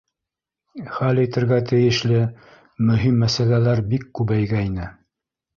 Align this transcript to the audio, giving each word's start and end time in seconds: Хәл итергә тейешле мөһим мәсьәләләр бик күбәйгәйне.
Хәл 0.93 1.21
итергә 1.23 1.59
тейешле 1.71 2.23
мөһим 2.89 3.21
мәсьәләләр 3.25 3.85
бик 3.93 4.11
күбәйгәйне. 4.21 4.93